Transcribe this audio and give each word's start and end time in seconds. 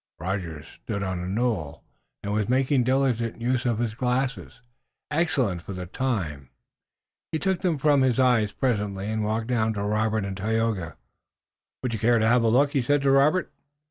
Rogers 0.19 0.65
stood 0.83 1.03
on 1.03 1.19
a 1.19 1.27
knoll, 1.27 1.83
and 2.23 2.31
he 2.31 2.35
was 2.35 2.49
making 2.49 2.83
diligent 2.83 3.39
use 3.39 3.67
of 3.67 3.77
his 3.77 3.93
glasses, 3.93 4.59
excellent 5.11 5.61
for 5.61 5.73
the 5.73 5.85
time. 5.85 6.49
He 7.31 7.37
took 7.37 7.61
them 7.61 7.77
from 7.77 8.01
his 8.01 8.19
eyes 8.19 8.51
presently, 8.51 9.11
and 9.11 9.23
walked 9.23 9.45
down 9.45 9.73
to 9.73 9.83
Robert 9.83 10.25
and 10.25 10.35
Tayoga. 10.35 10.97
"Would 11.83 11.93
you 11.93 11.99
care 11.99 12.17
to 12.17 12.27
have 12.27 12.41
a 12.41 12.47
look?" 12.47 12.71
he 12.71 12.81
said 12.81 13.03
to 13.03 13.11
Robert. 13.11 13.51